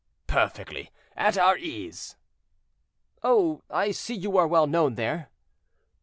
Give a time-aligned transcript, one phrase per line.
[0.25, 2.15] "Perfectly at our ease."
[3.21, 3.61] "Oh!
[3.69, 5.29] I see you are well known there."